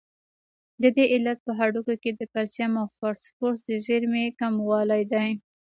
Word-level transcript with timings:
د 0.81 0.83
دې 0.95 1.05
علت 1.13 1.37
په 1.45 1.51
هډوکو 1.59 1.93
کې 2.01 2.11
د 2.13 2.21
کلسیم 2.33 2.71
او 2.81 2.87
فاسفورس 2.97 3.59
د 3.69 3.71
زیرمې 3.85 4.25
کموالی 4.39 5.03
دی. 5.13 5.29